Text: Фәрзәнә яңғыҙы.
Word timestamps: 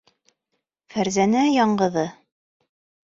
Фәрзәнә 0.95 1.43
яңғыҙы. 1.57 2.07